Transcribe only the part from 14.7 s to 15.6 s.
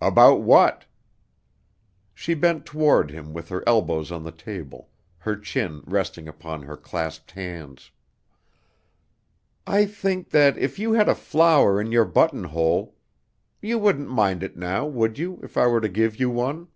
would you, if